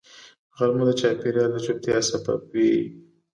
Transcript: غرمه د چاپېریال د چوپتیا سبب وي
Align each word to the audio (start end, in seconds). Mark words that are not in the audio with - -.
غرمه 0.57 0.83
د 0.87 0.91
چاپېریال 0.99 1.49
د 1.53 1.57
چوپتیا 1.65 1.97
سبب 2.09 2.39
وي 2.51 2.71